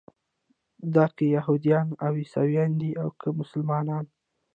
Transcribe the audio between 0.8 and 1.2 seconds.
دا